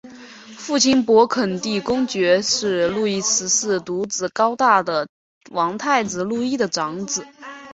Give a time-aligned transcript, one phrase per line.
[0.57, 5.07] 父亲勃艮地公爵是路易十四独子高大的
[5.51, 7.27] 王太子路易的长子。